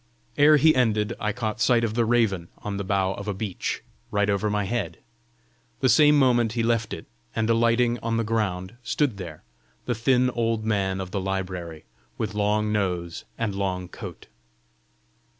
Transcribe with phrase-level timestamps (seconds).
[0.35, 3.83] Ere he ended I caught sight of the raven on the bough of a beech,
[4.09, 4.97] right over my head.
[5.79, 9.43] The same moment he left it, and alighting on the ground, stood there,
[9.85, 11.85] the thin old man of the library,
[12.17, 14.25] with long nose and long coat.